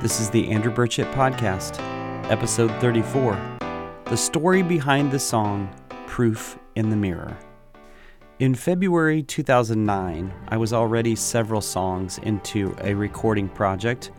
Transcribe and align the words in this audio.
This 0.00 0.18
is 0.18 0.30
the 0.30 0.50
Andrew 0.50 0.72
Burchett 0.72 1.12
Podcast, 1.12 1.78
episode 2.30 2.70
34 2.80 3.38
The 4.06 4.16
Story 4.16 4.62
Behind 4.62 5.12
the 5.12 5.18
Song 5.18 5.68
Proof 6.06 6.58
in 6.74 6.88
the 6.88 6.96
Mirror. 6.96 7.36
In 8.38 8.54
February 8.54 9.22
2009, 9.22 10.32
I 10.48 10.56
was 10.56 10.72
already 10.72 11.14
several 11.14 11.60
songs 11.60 12.16
into 12.22 12.74
a 12.80 12.94
recording 12.94 13.46
project 13.50 14.10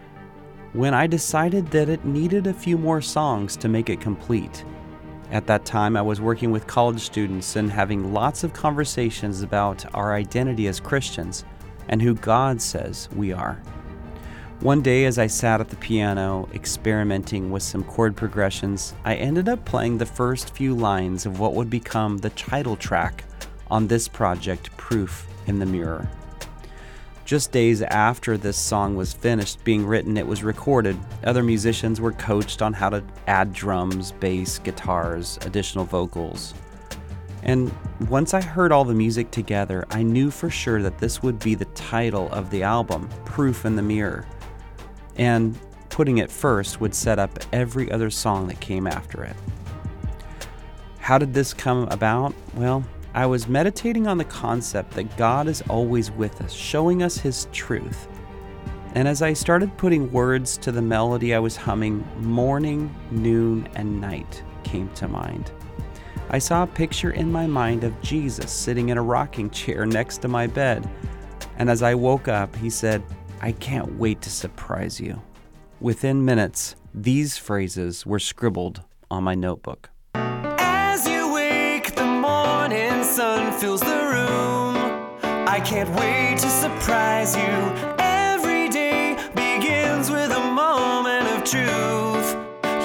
when 0.74 0.94
I 0.94 1.08
decided 1.08 1.66
that 1.72 1.90
it 1.90 2.06
needed 2.06 2.46
a 2.46 2.54
few 2.54 2.78
more 2.78 3.02
songs 3.02 3.58
to 3.58 3.68
make 3.68 3.90
it 3.90 4.00
complete. 4.00 4.64
At 5.32 5.48
that 5.48 5.66
time, 5.66 5.98
I 5.98 6.04
was 6.04 6.22
working 6.22 6.52
with 6.52 6.68
college 6.68 7.02
students 7.02 7.56
and 7.56 7.72
having 7.72 8.14
lots 8.14 8.44
of 8.44 8.54
conversations 8.54 9.42
about 9.42 9.84
our 9.96 10.14
identity 10.14 10.68
as 10.68 10.80
Christians 10.80 11.44
and 11.90 12.00
who 12.04 12.14
God 12.14 12.62
says 12.62 13.10
we 13.16 13.34
are. 13.34 13.60
One 14.62 14.84
day, 14.84 15.06
as 15.06 15.18
I 15.18 15.26
sat 15.26 15.60
at 15.60 15.70
the 15.70 15.76
piano 15.78 16.48
experimenting 16.54 17.50
with 17.50 17.64
some 17.64 17.84
chord 17.84 18.16
progressions, 18.16 18.94
I 19.04 19.16
ended 19.16 19.50
up 19.50 19.66
playing 19.66 19.98
the 19.98 20.06
first 20.06 20.56
few 20.56 20.76
lines 20.76 21.26
of 21.26 21.40
what 21.40 21.56
would 21.56 21.72
become 21.72 22.20
the 22.20 22.30
title 22.30 22.76
track 22.76 23.24
on 23.72 23.88
this 23.88 24.08
project, 24.08 24.70
Proof 24.78 25.28
in 25.48 25.58
the 25.58 25.66
Mirror. 25.66 26.08
Just 27.26 27.52
days 27.52 27.82
after 27.82 28.38
this 28.38 28.56
song 28.56 28.96
was 28.96 29.14
finished 29.14 29.64
being 29.64 29.84
written, 29.84 30.16
it 30.16 30.28
was 30.28 30.44
recorded. 30.44 30.96
Other 31.24 31.42
musicians 31.42 32.00
were 32.00 32.12
coached 32.12 32.62
on 32.62 32.72
how 32.72 32.92
to 32.92 33.04
add 33.26 33.54
drums, 33.54 34.12
bass, 34.12 34.60
guitars, 34.60 35.40
additional 35.42 35.86
vocals. 35.86 36.54
And 37.42 37.74
once 38.10 38.36
I 38.36 38.42
heard 38.42 38.72
all 38.72 38.86
the 38.86 38.94
music 38.94 39.32
together, 39.32 39.88
I 39.90 40.04
knew 40.04 40.30
for 40.30 40.52
sure 40.52 40.84
that 40.84 41.00
this 41.00 41.24
would 41.24 41.40
be 41.40 41.56
the 41.56 41.66
title 41.66 42.30
of 42.32 42.52
the 42.52 42.62
album, 42.62 43.10
Proof 43.26 43.66
in 43.66 43.76
the 43.76 43.82
Mirror 43.82 44.28
and 45.18 45.58
putting 45.90 46.20
it 46.20 46.32
first 46.32 46.82
would 46.82 46.96
set 46.96 47.20
up 47.20 47.38
every 47.52 47.92
other 47.92 48.10
song 48.10 48.48
that 48.48 48.60
came 48.60 48.88
after 48.88 49.24
it. 49.24 49.36
How 51.00 51.18
did 51.18 51.34
this 51.34 51.54
come 51.54 51.88
about? 51.90 52.34
Well, 52.56 52.84
I 53.14 53.26
was 53.26 53.48
meditating 53.48 54.08
on 54.08 54.18
the 54.18 54.24
concept 54.24 54.92
that 54.92 55.18
God 55.18 55.48
is 55.48 55.62
always 55.64 56.12
with 56.12 56.42
us, 56.42 56.54
showing 56.54 57.04
us 57.04 57.18
His 57.18 57.48
truth. 57.52 58.08
And 58.94 59.08
as 59.08 59.22
I 59.22 59.34
started 59.34 59.76
putting 59.78 60.12
words 60.12 60.58
to 60.60 60.72
the 60.72 60.82
melody 60.82 61.34
I 61.34 61.40
was 61.40 61.56
humming, 61.56 62.06
morning, 62.20 62.94
noon, 63.10 63.68
and 63.76 64.00
night 64.00 64.44
came 64.64 64.90
to 64.96 65.08
mind. 65.08 65.52
I 66.30 66.40
saw 66.40 66.64
a 66.64 66.68
picture 66.68 67.12
in 67.12 67.30
my 67.30 67.48
mind 67.48 67.84
of 67.84 68.00
Jesus 68.02 68.52
sitting 68.52 68.90
in 68.90 68.98
a 68.98 69.02
rocking 69.02 69.50
chair 69.50 69.86
next 69.86 70.20
to 70.20 70.30
my 70.30 70.48
bed. 70.48 70.90
And 71.58 71.70
as 71.70 71.84
I 71.84 71.94
woke 71.94 72.30
up, 72.30 72.56
he 72.56 72.70
said, 72.70 73.04
I 73.44 73.54
can't 73.54 73.98
wait 73.98 74.22
to 74.22 74.30
surprise 74.30 75.00
you. 75.00 75.20
Within 75.80 76.24
minutes, 76.24 76.76
these 76.94 77.40
phrases 77.40 78.06
were 78.06 78.20
scribbled 78.20 78.84
on 79.10 79.24
my 79.24 79.34
notebook. 79.34 79.90
As 80.14 81.08
you 81.08 81.34
wake, 81.34 81.96
the 81.96 82.06
morning 82.06 83.04
sun 83.04 83.52
fills 83.60 83.82
the 83.82 83.88
room. 84.14 84.76
I 85.48 85.60
can't 85.60 85.90
wait 85.90 86.38
to 86.38 86.50
surprise 86.50 87.36
you. 87.36 87.52
Every 87.98 88.70
day 88.70 89.18
begins 89.34 90.12
with 90.12 90.30
a 90.30 90.52
moment 90.52 91.28
of 91.30 91.44
truth. 91.44 92.38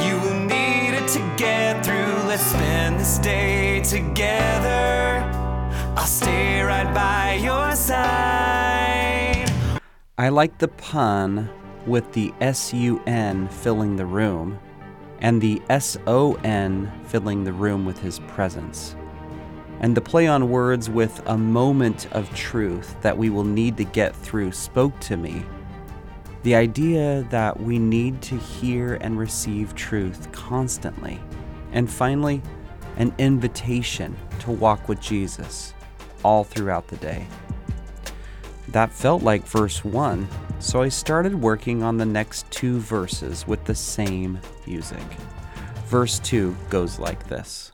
You 0.07 0.19
will 0.21 0.41
need 0.41 0.95
it 0.95 1.07
to 1.09 1.35
get 1.37 1.85
through. 1.85 2.15
Let's 2.27 2.43
spend 2.43 2.99
this 2.99 3.19
day 3.19 3.83
together. 3.83 5.21
I'll 5.99 6.07
stay 6.07 6.63
right 6.63 6.91
by 6.95 7.35
your 7.35 7.77
side. 7.77 8.16
I 10.19 10.31
like 10.31 10.57
the 10.57 10.69
pun 10.69 11.51
with 11.87 12.11
the 12.15 12.33
S-U-N 12.41 13.49
filling 13.49 13.97
the 13.97 14.07
room 14.07 14.59
and 15.21 15.43
the 15.43 15.61
S-O-N 15.69 16.91
filling 17.05 17.45
the 17.45 17.53
room 17.53 17.85
with 17.85 17.99
his 17.99 18.21
presence. 18.21 18.97
And 19.81 19.95
the 19.95 20.01
play 20.01 20.27
on 20.27 20.49
words 20.49 20.89
with 20.89 21.21
a 21.27 21.37
moment 21.37 22.11
of 22.13 22.35
truth 22.35 22.97
that 23.03 23.19
we 23.19 23.29
will 23.29 23.45
need 23.45 23.77
to 23.77 23.85
get 23.85 24.17
through 24.17 24.53
spoke 24.53 24.99
to 25.01 25.19
me. 25.19 25.45
The 26.45 26.55
idea 26.55 27.27
that 27.29 27.61
we 27.61 27.79
need 27.79 28.23
to 28.23 28.39
hear 28.39 28.95
and 29.03 29.19
receive 29.19 29.75
truth 29.75 30.33
constantly. 30.33 31.21
And 31.73 31.91
finally, 31.91 32.41
an 32.97 33.15
invitation 33.19 34.17
to 34.39 34.51
walk 34.51 34.89
with 34.89 34.99
Jesus 34.99 35.75
all 36.25 36.43
throughout 36.43 36.89
the 36.89 36.97
day. 36.97 37.27
That 38.69 38.91
felt 38.91 39.23
like 39.23 39.45
verse 39.45 39.85
1, 39.85 40.29
so 40.59 40.83
I 40.83 40.89
started 40.89 41.35
working 41.35 41.83
on 41.83 41.97
the 41.97 42.07
next 42.07 42.51
two 42.51 42.79
verses 42.81 43.47
with 43.47 43.65
the 43.65 43.75
same 43.75 44.39
music. 44.67 45.03
Verse 45.87 46.19
2 46.19 46.57
goes 46.69 46.99
like 46.99 47.29
this 47.29 47.73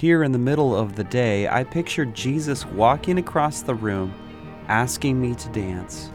Here 0.00 0.24
in 0.24 0.32
the 0.32 0.38
middle 0.38 0.74
of 0.74 0.96
the 0.96 1.04
day, 1.04 1.46
I 1.46 1.62
pictured 1.62 2.14
Jesus 2.14 2.64
walking 2.64 3.18
across 3.18 3.60
the 3.60 3.74
room, 3.74 4.14
asking 4.66 5.20
me 5.20 5.34
to 5.34 5.48
dance. 5.50 6.10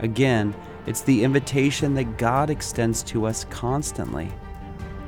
Again, 0.00 0.54
it's 0.86 1.00
the 1.00 1.24
invitation 1.24 1.94
that 1.94 2.18
God 2.18 2.50
extends 2.50 3.02
to 3.04 3.24
us 3.24 3.46
constantly. 3.46 4.30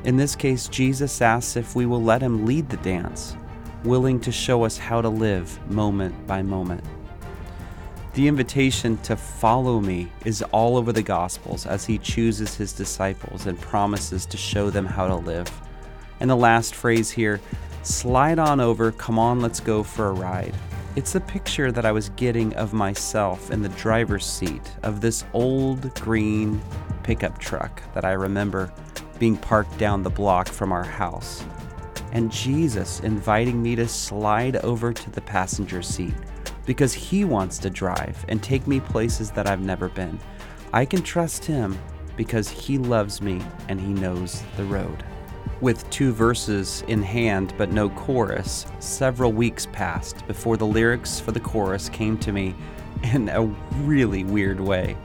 In 0.04 0.16
this 0.16 0.34
case, 0.34 0.66
Jesus 0.66 1.20
asks 1.20 1.56
if 1.56 1.76
we 1.76 1.84
will 1.84 2.02
let 2.02 2.22
Him 2.22 2.46
lead 2.46 2.70
the 2.70 2.78
dance, 2.78 3.36
willing 3.84 4.18
to 4.20 4.32
show 4.32 4.64
us 4.64 4.78
how 4.78 5.02
to 5.02 5.10
live 5.10 5.60
moment 5.70 6.26
by 6.26 6.40
moment. 6.40 6.82
The 8.14 8.28
invitation 8.28 8.96
to 9.02 9.14
follow 9.14 9.78
me 9.78 10.10
is 10.24 10.40
all 10.52 10.78
over 10.78 10.90
the 10.90 11.02
Gospels 11.02 11.66
as 11.66 11.84
He 11.84 11.98
chooses 11.98 12.54
His 12.54 12.72
disciples 12.72 13.44
and 13.44 13.60
promises 13.60 14.24
to 14.24 14.38
show 14.38 14.70
them 14.70 14.86
how 14.86 15.06
to 15.06 15.16
live. 15.16 15.50
And 16.18 16.30
the 16.30 16.34
last 16.34 16.74
phrase 16.74 17.10
here 17.10 17.42
slide 17.86 18.38
on 18.38 18.60
over, 18.60 18.90
come 18.92 19.18
on, 19.18 19.40
let's 19.40 19.60
go 19.60 19.82
for 19.82 20.08
a 20.08 20.12
ride. 20.12 20.54
It's 20.96 21.12
the 21.12 21.20
picture 21.20 21.70
that 21.70 21.84
I 21.84 21.92
was 21.92 22.08
getting 22.10 22.54
of 22.54 22.72
myself 22.72 23.50
in 23.50 23.62
the 23.62 23.68
driver's 23.70 24.26
seat 24.26 24.72
of 24.82 25.00
this 25.00 25.24
old 25.32 25.94
green 25.94 26.60
pickup 27.02 27.38
truck 27.38 27.82
that 27.94 28.04
I 28.04 28.12
remember 28.12 28.72
being 29.18 29.36
parked 29.36 29.78
down 29.78 30.02
the 30.02 30.10
block 30.10 30.48
from 30.48 30.72
our 30.72 30.84
house. 30.84 31.44
And 32.12 32.32
Jesus 32.32 33.00
inviting 33.00 33.62
me 33.62 33.76
to 33.76 33.86
slide 33.86 34.56
over 34.56 34.92
to 34.92 35.10
the 35.10 35.20
passenger 35.20 35.82
seat 35.82 36.14
because 36.64 36.92
he 36.92 37.24
wants 37.24 37.58
to 37.58 37.70
drive 37.70 38.24
and 38.28 38.42
take 38.42 38.66
me 38.66 38.80
places 38.80 39.30
that 39.32 39.46
I've 39.46 39.60
never 39.60 39.88
been. 39.88 40.18
I 40.72 40.84
can 40.84 41.02
trust 41.02 41.44
him 41.44 41.78
because 42.16 42.48
he 42.48 42.78
loves 42.78 43.20
me 43.22 43.42
and 43.68 43.80
he 43.80 43.92
knows 43.92 44.42
the 44.56 44.64
road. 44.64 45.04
With 45.62 45.88
two 45.88 46.12
verses 46.12 46.84
in 46.86 47.02
hand 47.02 47.54
but 47.56 47.72
no 47.72 47.88
chorus, 47.88 48.66
several 48.78 49.32
weeks 49.32 49.66
passed 49.72 50.26
before 50.26 50.58
the 50.58 50.66
lyrics 50.66 51.18
for 51.18 51.32
the 51.32 51.40
chorus 51.40 51.88
came 51.88 52.18
to 52.18 52.32
me 52.32 52.54
in 53.14 53.30
a 53.30 53.42
really 53.82 54.22
weird 54.22 54.60
way. 54.60 54.98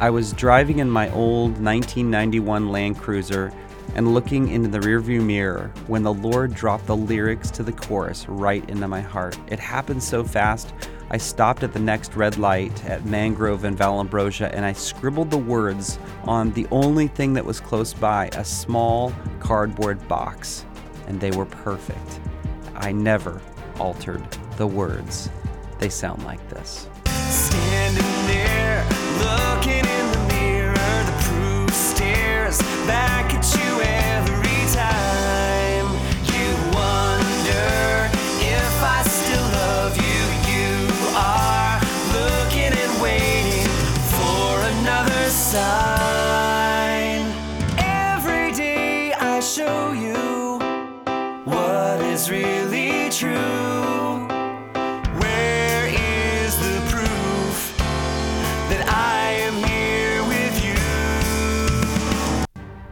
I 0.00 0.08
was 0.08 0.32
driving 0.32 0.78
in 0.78 0.88
my 0.88 1.10
old 1.10 1.62
1991 1.62 2.70
Land 2.70 2.98
Cruiser 2.98 3.52
and 3.94 4.14
looking 4.14 4.48
into 4.48 4.70
the 4.70 4.80
rearview 4.80 5.22
mirror 5.22 5.70
when 5.88 6.02
the 6.02 6.14
Lord 6.14 6.54
dropped 6.54 6.86
the 6.86 6.96
lyrics 6.96 7.50
to 7.50 7.62
the 7.62 7.72
chorus 7.72 8.26
right 8.28 8.68
into 8.70 8.88
my 8.88 9.02
heart. 9.02 9.38
It 9.48 9.58
happened 9.58 10.02
so 10.02 10.24
fast, 10.24 10.72
I 11.12 11.18
stopped 11.18 11.62
at 11.62 11.74
the 11.74 11.78
next 11.78 12.16
red 12.16 12.38
light 12.38 12.86
at 12.86 13.04
Mangrove 13.04 13.64
and 13.64 13.76
Vallombrosa 13.76 14.50
and 14.50 14.64
I 14.64 14.72
scribbled 14.72 15.30
the 15.30 15.36
words 15.36 15.98
on 16.24 16.52
the 16.52 16.66
only 16.70 17.06
thing 17.06 17.34
that 17.34 17.44
was 17.44 17.60
close 17.60 17.92
by 17.92 18.30
a 18.32 18.42
small 18.42 19.12
cardboard 19.38 20.08
box, 20.08 20.64
and 21.06 21.20
they 21.20 21.30
were 21.30 21.44
perfect. 21.44 22.20
I 22.74 22.92
never 22.92 23.42
altered 23.78 24.26
the 24.56 24.66
words. 24.66 25.28
They 25.78 25.90
sound 25.90 26.24
like 26.24 26.48
this. 26.48 26.88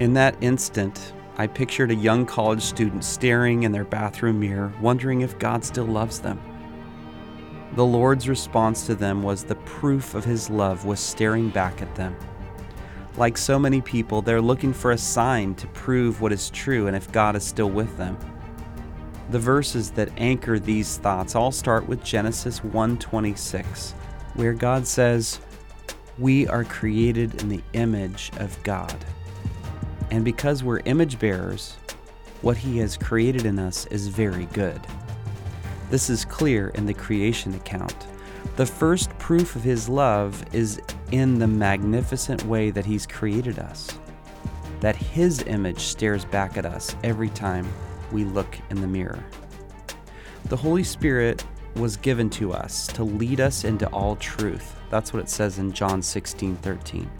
In 0.00 0.14
that 0.14 0.34
instant, 0.40 1.12
I 1.36 1.46
pictured 1.46 1.90
a 1.90 1.94
young 1.94 2.24
college 2.24 2.62
student 2.62 3.04
staring 3.04 3.64
in 3.64 3.72
their 3.72 3.84
bathroom 3.84 4.40
mirror, 4.40 4.72
wondering 4.80 5.20
if 5.20 5.38
God 5.38 5.62
still 5.62 5.84
loves 5.84 6.20
them. 6.20 6.40
The 7.74 7.84
Lord's 7.84 8.26
response 8.26 8.86
to 8.86 8.94
them 8.94 9.22
was 9.22 9.44
the 9.44 9.56
proof 9.56 10.14
of 10.14 10.24
His 10.24 10.48
love 10.48 10.86
was 10.86 11.00
staring 11.00 11.50
back 11.50 11.82
at 11.82 11.94
them. 11.96 12.16
Like 13.18 13.36
so 13.36 13.58
many 13.58 13.82
people, 13.82 14.22
they're 14.22 14.40
looking 14.40 14.72
for 14.72 14.92
a 14.92 14.98
sign 14.98 15.54
to 15.56 15.66
prove 15.66 16.22
what 16.22 16.32
is 16.32 16.48
true 16.48 16.86
and 16.86 16.96
if 16.96 17.12
God 17.12 17.36
is 17.36 17.44
still 17.44 17.68
with 17.68 17.94
them. 17.98 18.16
The 19.28 19.38
verses 19.38 19.90
that 19.90 20.08
anchor 20.16 20.58
these 20.58 20.96
thoughts 20.96 21.34
all 21.34 21.52
start 21.52 21.86
with 21.86 22.02
Genesis 22.02 22.60
1:26, 22.64 23.92
where 24.32 24.54
God 24.54 24.86
says, 24.86 25.40
"We 26.18 26.48
are 26.48 26.64
created 26.64 27.42
in 27.42 27.50
the 27.50 27.62
image 27.74 28.32
of 28.38 28.60
God." 28.62 28.96
And 30.10 30.24
because 30.24 30.64
we're 30.64 30.80
image 30.80 31.18
bearers, 31.18 31.76
what 32.42 32.56
He 32.56 32.78
has 32.78 32.96
created 32.96 33.46
in 33.46 33.58
us 33.58 33.86
is 33.86 34.08
very 34.08 34.46
good. 34.46 34.80
This 35.90 36.10
is 36.10 36.24
clear 36.24 36.68
in 36.70 36.86
the 36.86 36.94
creation 36.94 37.54
account. 37.54 38.06
The 38.56 38.66
first 38.66 39.16
proof 39.18 39.56
of 39.56 39.62
His 39.62 39.88
love 39.88 40.44
is 40.54 40.80
in 41.12 41.38
the 41.38 41.46
magnificent 41.46 42.44
way 42.44 42.70
that 42.70 42.86
He's 42.86 43.06
created 43.06 43.58
us, 43.58 43.98
that 44.80 44.96
His 44.96 45.42
image 45.42 45.80
stares 45.80 46.24
back 46.24 46.56
at 46.56 46.66
us 46.66 46.96
every 47.04 47.28
time 47.30 47.66
we 48.12 48.24
look 48.24 48.58
in 48.70 48.80
the 48.80 48.86
mirror. 48.86 49.22
The 50.46 50.56
Holy 50.56 50.84
Spirit 50.84 51.44
was 51.76 51.96
given 51.96 52.28
to 52.30 52.52
us 52.52 52.86
to 52.88 53.04
lead 53.04 53.40
us 53.40 53.64
into 53.64 53.86
all 53.88 54.16
truth. 54.16 54.74
That's 54.90 55.12
what 55.12 55.22
it 55.22 55.28
says 55.28 55.58
in 55.58 55.72
John 55.72 56.02
16 56.02 56.56
13. 56.56 57.10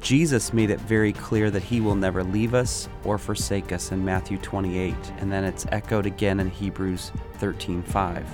Jesus 0.00 0.52
made 0.52 0.70
it 0.70 0.80
very 0.80 1.12
clear 1.12 1.50
that 1.50 1.64
he 1.64 1.80
will 1.80 1.94
never 1.94 2.22
leave 2.22 2.54
us 2.54 2.88
or 3.04 3.18
forsake 3.18 3.72
us 3.72 3.90
in 3.92 4.04
Matthew 4.04 4.38
28, 4.38 4.94
and 5.18 5.32
then 5.32 5.42
it's 5.42 5.66
echoed 5.72 6.06
again 6.06 6.38
in 6.38 6.48
Hebrews 6.48 7.12
13:5. 7.38 8.24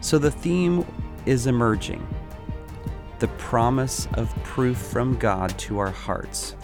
So 0.00 0.18
the 0.18 0.30
theme 0.30 0.84
is 1.26 1.46
emerging. 1.46 2.06
The 3.18 3.28
promise 3.28 4.08
of 4.14 4.34
proof 4.42 4.78
from 4.78 5.16
God 5.18 5.56
to 5.58 5.78
our 5.78 5.90
hearts. 5.90 6.56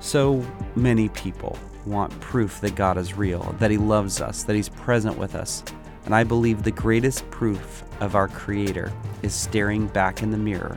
So 0.00 0.44
many 0.76 1.08
people 1.08 1.58
want 1.86 2.18
proof 2.20 2.60
that 2.60 2.74
God 2.74 2.98
is 2.98 3.14
real, 3.14 3.54
that 3.58 3.70
he 3.70 3.78
loves 3.78 4.20
us, 4.20 4.42
that 4.44 4.54
he's 4.54 4.68
present 4.68 5.16
with 5.16 5.34
us. 5.34 5.64
And 6.04 6.14
I 6.14 6.24
believe 6.24 6.62
the 6.62 6.70
greatest 6.70 7.28
proof 7.30 7.82
of 8.00 8.14
our 8.14 8.28
creator 8.28 8.92
is 9.22 9.34
staring 9.34 9.86
back 9.88 10.22
in 10.22 10.30
the 10.30 10.38
mirror 10.38 10.76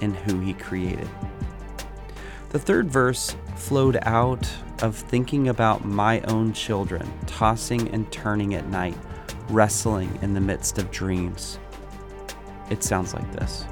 in 0.00 0.12
who 0.12 0.40
he 0.40 0.52
created. 0.54 1.08
The 2.50 2.58
third 2.58 2.90
verse 2.90 3.36
flowed 3.54 3.96
out 4.02 4.50
of 4.82 4.96
thinking 4.96 5.48
about 5.48 5.84
my 5.84 6.20
own 6.22 6.52
children, 6.52 7.08
tossing 7.26 7.88
and 7.90 8.10
turning 8.10 8.54
at 8.54 8.66
night, 8.68 8.96
wrestling 9.50 10.18
in 10.20 10.34
the 10.34 10.40
midst 10.40 10.78
of 10.78 10.90
dreams. 10.90 11.60
It 12.68 12.82
sounds 12.82 13.14
like 13.14 13.30
this. 13.32 13.64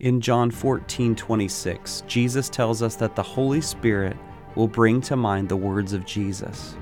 In 0.00 0.22
John 0.22 0.50
14, 0.50 1.14
26, 1.14 2.04
Jesus 2.06 2.48
tells 2.48 2.80
us 2.80 2.96
that 2.96 3.14
the 3.14 3.22
Holy 3.22 3.60
Spirit 3.60 4.16
will 4.54 4.66
bring 4.66 5.02
to 5.02 5.14
mind 5.14 5.46
the 5.46 5.58
words 5.58 5.92
of 5.92 6.06
Jesus. 6.06 6.74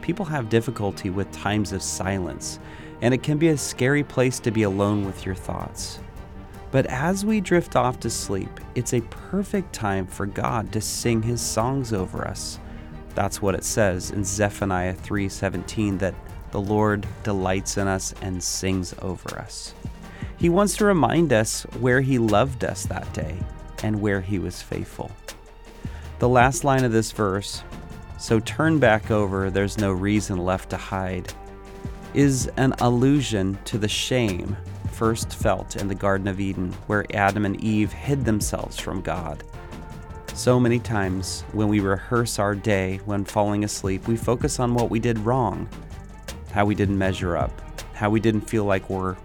People 0.00 0.24
have 0.24 0.48
difficulty 0.48 1.10
with 1.10 1.30
times 1.30 1.70
of 1.72 1.80
silence, 1.80 2.58
and 3.02 3.14
it 3.14 3.22
can 3.22 3.38
be 3.38 3.50
a 3.50 3.56
scary 3.56 4.02
place 4.02 4.40
to 4.40 4.50
be 4.50 4.64
alone 4.64 5.06
with 5.06 5.24
your 5.24 5.36
thoughts. 5.36 6.00
But 6.72 6.86
as 6.86 7.24
we 7.24 7.40
drift 7.40 7.76
off 7.76 8.00
to 8.00 8.10
sleep, 8.10 8.50
it's 8.74 8.94
a 8.94 9.00
perfect 9.02 9.72
time 9.72 10.08
for 10.08 10.26
God 10.26 10.72
to 10.72 10.80
sing 10.80 11.22
his 11.22 11.40
songs 11.40 11.92
over 11.92 12.26
us. 12.26 12.58
That's 13.14 13.40
what 13.40 13.54
it 13.54 13.62
says 13.62 14.10
in 14.10 14.24
Zephaniah 14.24 14.94
3:17 14.94 15.98
that 15.98 16.16
the 16.50 16.60
Lord 16.60 17.06
delights 17.22 17.76
in 17.76 17.86
us 17.86 18.12
and 18.22 18.42
sings 18.42 18.92
over 19.00 19.38
us. 19.38 19.72
He 20.40 20.48
wants 20.48 20.78
to 20.78 20.86
remind 20.86 21.34
us 21.34 21.64
where 21.80 22.00
he 22.00 22.18
loved 22.18 22.64
us 22.64 22.86
that 22.86 23.12
day 23.12 23.36
and 23.82 24.00
where 24.00 24.22
he 24.22 24.38
was 24.38 24.62
faithful. 24.62 25.10
The 26.18 26.30
last 26.30 26.64
line 26.64 26.82
of 26.82 26.92
this 26.92 27.12
verse, 27.12 27.62
so 28.18 28.40
turn 28.40 28.78
back 28.78 29.10
over, 29.10 29.50
there's 29.50 29.76
no 29.76 29.92
reason 29.92 30.38
left 30.38 30.70
to 30.70 30.78
hide, 30.78 31.30
is 32.14 32.46
an 32.56 32.72
allusion 32.80 33.58
to 33.66 33.76
the 33.76 33.86
shame 33.88 34.56
first 34.90 35.34
felt 35.34 35.76
in 35.76 35.88
the 35.88 35.94
Garden 35.94 36.26
of 36.26 36.40
Eden, 36.40 36.72
where 36.86 37.04
Adam 37.14 37.44
and 37.44 37.62
Eve 37.62 37.92
hid 37.92 38.24
themselves 38.24 38.78
from 38.78 39.02
God. 39.02 39.44
So 40.32 40.58
many 40.58 40.78
times 40.78 41.42
when 41.52 41.68
we 41.68 41.80
rehearse 41.80 42.38
our 42.38 42.54
day 42.54 43.00
when 43.04 43.26
falling 43.26 43.64
asleep, 43.64 44.08
we 44.08 44.16
focus 44.16 44.58
on 44.58 44.72
what 44.72 44.88
we 44.88 45.00
did 45.00 45.18
wrong, 45.18 45.68
how 46.50 46.64
we 46.64 46.74
didn't 46.74 46.96
measure 46.96 47.36
up, 47.36 47.52
how 47.92 48.08
we 48.08 48.20
didn't 48.20 48.48
feel 48.48 48.64
like 48.64 48.88
we're 48.88 49.16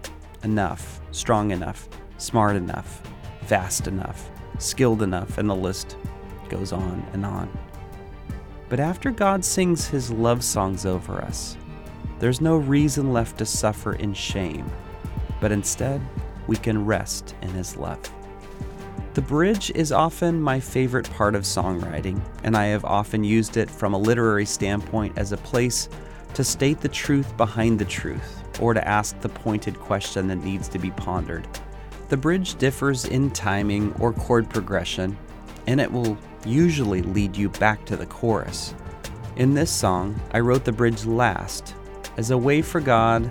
enough, 0.44 1.00
strong 1.16 1.50
enough, 1.50 1.88
smart 2.18 2.56
enough, 2.56 3.02
vast 3.42 3.88
enough, 3.88 4.30
skilled 4.58 5.02
enough, 5.02 5.38
and 5.38 5.48
the 5.48 5.54
list 5.54 5.96
goes 6.48 6.72
on 6.72 7.04
and 7.12 7.24
on. 7.24 7.50
But 8.68 8.80
after 8.80 9.10
God 9.10 9.44
sings 9.44 9.86
his 9.86 10.10
love 10.10 10.44
songs 10.44 10.84
over 10.84 11.22
us, 11.22 11.56
there's 12.18 12.40
no 12.40 12.56
reason 12.56 13.12
left 13.12 13.38
to 13.38 13.46
suffer 13.46 13.94
in 13.94 14.12
shame, 14.14 14.70
but 15.40 15.52
instead 15.52 16.00
we 16.46 16.56
can 16.56 16.84
rest 16.84 17.34
in 17.42 17.48
his 17.50 17.76
love. 17.76 18.00
The 19.14 19.22
bridge 19.22 19.70
is 19.74 19.92
often 19.92 20.40
my 20.40 20.60
favorite 20.60 21.10
part 21.10 21.34
of 21.34 21.42
songwriting, 21.42 22.20
and 22.44 22.56
I 22.56 22.66
have 22.66 22.84
often 22.84 23.24
used 23.24 23.56
it 23.56 23.70
from 23.70 23.94
a 23.94 23.98
literary 23.98 24.44
standpoint 24.44 25.16
as 25.16 25.32
a 25.32 25.38
place 25.38 25.88
to 26.34 26.44
state 26.44 26.80
the 26.80 26.88
truth 26.88 27.34
behind 27.36 27.78
the 27.78 27.84
truth, 27.86 28.42
or 28.60 28.74
to 28.74 28.86
ask 28.86 29.18
the 29.20 29.28
pointed 29.28 29.78
question 29.78 30.28
that 30.28 30.36
needs 30.36 30.68
to 30.68 30.78
be 30.78 30.90
pondered. 30.92 31.46
The 32.08 32.16
bridge 32.16 32.54
differs 32.56 33.04
in 33.04 33.30
timing 33.30 33.92
or 33.94 34.12
chord 34.12 34.48
progression, 34.48 35.18
and 35.66 35.80
it 35.80 35.90
will 35.90 36.16
usually 36.44 37.02
lead 37.02 37.36
you 37.36 37.48
back 37.48 37.84
to 37.86 37.96
the 37.96 38.06
chorus. 38.06 38.74
In 39.36 39.54
this 39.54 39.70
song, 39.70 40.18
I 40.32 40.40
wrote 40.40 40.64
the 40.64 40.72
bridge 40.72 41.04
last 41.04 41.74
as 42.16 42.30
a 42.30 42.38
way 42.38 42.62
for 42.62 42.80
God 42.80 43.30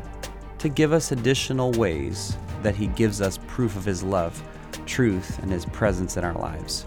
to 0.60 0.70
give 0.70 0.94
us 0.94 1.12
additional 1.12 1.72
ways 1.72 2.38
that 2.62 2.76
He 2.76 2.88
gives 2.88 3.22
us 3.22 3.40
proof 3.48 3.76
of 3.76 3.86
His 3.86 4.04
love, 4.04 4.42
truth, 4.86 5.40
and 5.42 5.52
His 5.52 5.66
presence 5.66 6.18
in 6.18 6.24
our 6.24 6.34
lives. 6.34 6.86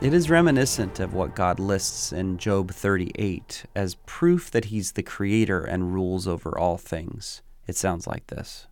It 0.00 0.12
is 0.12 0.28
reminiscent 0.28 1.00
of 1.00 1.14
what 1.14 1.36
God 1.36 1.60
lists 1.60 2.12
in 2.12 2.36
Job 2.36 2.72
38 2.72 3.64
as 3.76 3.94
proof 4.06 4.50
that 4.50 4.66
He's 4.66 4.92
the 4.92 5.02
Creator 5.02 5.62
and 5.64 5.94
rules 5.94 6.26
over 6.26 6.58
all 6.58 6.76
things. 6.76 7.42
It 7.66 7.76
sounds 7.76 8.06
like 8.06 8.26
this. 8.26 8.66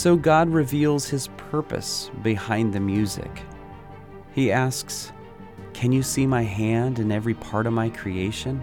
So 0.00 0.16
God 0.16 0.48
reveals 0.48 1.10
his 1.10 1.28
purpose 1.36 2.10
behind 2.22 2.72
the 2.72 2.80
music. 2.80 3.42
He 4.32 4.50
asks, 4.50 5.12
Can 5.74 5.92
you 5.92 6.02
see 6.02 6.26
my 6.26 6.42
hand 6.42 6.98
in 6.98 7.12
every 7.12 7.34
part 7.34 7.66
of 7.66 7.74
my 7.74 7.90
creation? 7.90 8.62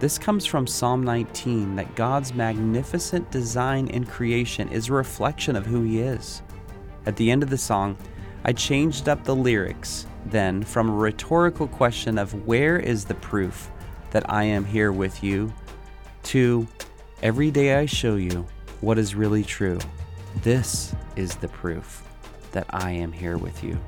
This 0.00 0.18
comes 0.18 0.44
from 0.44 0.66
Psalm 0.66 1.02
19 1.02 1.76
that 1.76 1.94
God's 1.94 2.34
magnificent 2.34 3.30
design 3.30 3.86
in 3.86 4.04
creation 4.04 4.68
is 4.68 4.90
a 4.90 4.92
reflection 4.92 5.56
of 5.56 5.64
who 5.64 5.82
He 5.82 6.00
is. 6.00 6.42
At 7.06 7.16
the 7.16 7.30
end 7.30 7.42
of 7.42 7.48
the 7.48 7.56
song, 7.56 7.96
I 8.44 8.52
changed 8.52 9.08
up 9.08 9.24
the 9.24 9.34
lyrics 9.34 10.06
then 10.26 10.62
from 10.62 10.90
a 10.90 10.94
rhetorical 10.94 11.68
question 11.68 12.18
of 12.18 12.46
where 12.46 12.78
is 12.78 13.06
the 13.06 13.14
proof 13.14 13.70
that 14.10 14.30
I 14.30 14.44
am 14.44 14.66
here 14.66 14.92
with 14.92 15.24
you 15.24 15.54
to 16.24 16.68
every 17.22 17.50
day 17.50 17.76
I 17.76 17.86
show 17.86 18.16
you 18.16 18.44
what 18.82 18.98
is 18.98 19.14
really 19.14 19.42
true. 19.42 19.78
This 20.36 20.94
is 21.16 21.36
the 21.36 21.48
proof 21.48 22.02
that 22.52 22.66
I 22.70 22.92
am 22.92 23.12
here 23.12 23.36
with 23.36 23.62
you. 23.62 23.78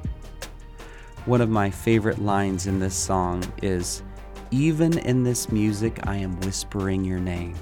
One 1.24 1.40
of 1.40 1.48
my 1.48 1.70
favorite 1.70 2.20
lines 2.20 2.66
in 2.66 2.78
this 2.78 2.94
song 2.94 3.42
is 3.62 4.02
Even 4.50 4.98
in 4.98 5.22
this 5.22 5.50
music, 5.50 6.00
I 6.06 6.16
am 6.16 6.38
whispering 6.40 7.04
your 7.04 7.20
name, 7.20 7.54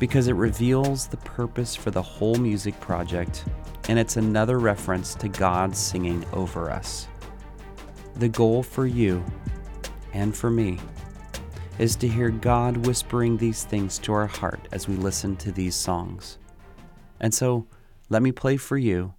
because 0.00 0.26
it 0.26 0.32
reveals 0.32 1.06
the 1.06 1.18
purpose 1.18 1.76
for 1.76 1.92
the 1.92 2.02
whole 2.02 2.34
music 2.34 2.78
project, 2.80 3.44
and 3.88 3.98
it's 3.98 4.16
another 4.16 4.58
reference 4.58 5.14
to 5.16 5.28
God 5.28 5.76
singing 5.76 6.24
over 6.32 6.70
us. 6.70 7.06
The 8.16 8.28
goal 8.28 8.62
for 8.62 8.86
you 8.86 9.24
and 10.14 10.34
for 10.34 10.50
me 10.50 10.80
is 11.78 11.94
to 11.96 12.08
hear 12.08 12.30
God 12.30 12.86
whispering 12.86 13.36
these 13.36 13.64
things 13.64 13.98
to 14.00 14.12
our 14.14 14.26
heart 14.26 14.68
as 14.72 14.88
we 14.88 14.96
listen 14.96 15.36
to 15.36 15.52
these 15.52 15.76
songs. 15.76 16.38
And 17.20 17.32
so, 17.32 17.66
let 18.08 18.22
me 18.22 18.32
play 18.32 18.56
for 18.56 18.76
you 18.76 19.14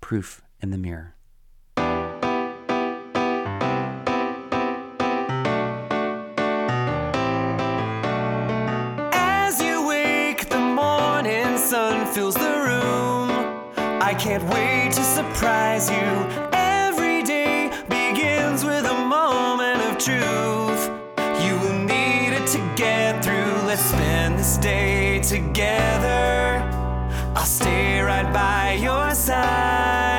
Proof 0.00 0.42
in 0.60 0.70
the 0.70 0.78
Mirror. 0.78 1.14
As 9.12 9.60
you 9.60 9.86
wake, 9.86 10.48
the 10.48 10.58
morning 10.58 11.58
sun 11.58 12.06
fills 12.12 12.34
the 12.34 12.40
room. 12.40 13.30
I 14.02 14.14
can't 14.14 14.42
wait 14.44 14.92
to 14.92 15.02
surprise 15.02 15.90
you. 15.90 16.26
Every 16.52 17.22
day 17.22 17.70
begins 17.88 18.64
with 18.64 18.84
a 18.86 18.94
moment 18.94 19.82
of 19.82 19.98
truth. 19.98 20.90
You 21.44 21.58
will 21.58 21.78
need 21.84 22.32
it 22.32 22.46
to 22.48 22.58
get 22.76 23.22
through. 23.22 23.66
Let's 23.66 23.82
spend 23.82 24.38
this 24.38 24.56
day 24.56 25.20
together. 25.20 26.79
I'll 27.40 27.46
stay 27.46 28.02
right 28.02 28.30
by 28.34 28.72
your 28.72 29.14
side. 29.14 30.09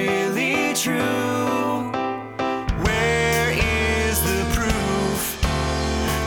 Really 0.00 0.72
true. 0.74 1.90
Where 2.84 3.50
is 3.50 4.16
the 4.30 4.42
proof 4.56 5.20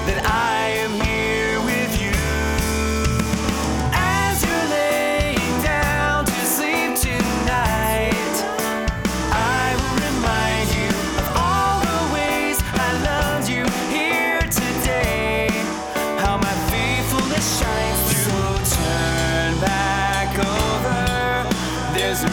that 0.08 0.20
I 0.25 0.60
am 0.84 0.94
here 1.01 1.58
with 1.70 1.92
you? 2.03 2.20
As 3.94 4.36
you're 4.46 4.68
laying 4.80 5.56
down 5.63 6.25
to 6.25 6.39
sleep 6.58 6.92
tonight, 7.10 8.36
I 9.34 9.65
will 9.80 9.96
remind 10.08 10.68
you 10.80 10.92
of 11.22 11.27
all 11.44 11.75
the 11.89 12.01
ways 12.18 12.58
I 12.88 12.92
loved 13.10 13.48
you 13.50 13.63
here 13.89 14.42
today. 14.62 15.48
How 16.22 16.36
my 16.38 16.56
faithfulness 16.70 17.46
shines 17.60 18.01
through. 18.10 18.53
Turn 18.77 19.51
back 19.62 20.30
over. 20.38 21.00
There's 21.98 22.24
a 22.24 22.30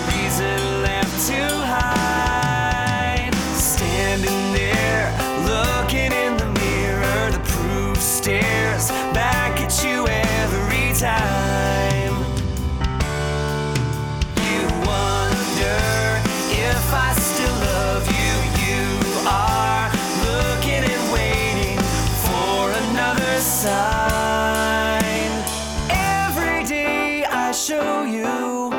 show 27.61 28.05
you 28.05 28.71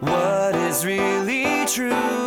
what 0.00 0.54
is 0.56 0.84
really 0.84 1.64
true. 1.64 2.23